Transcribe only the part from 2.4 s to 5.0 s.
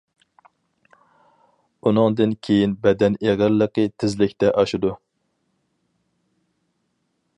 كېيىن بەدەن ئېغىرلىقى تېزلىكتە ئاشىدۇ.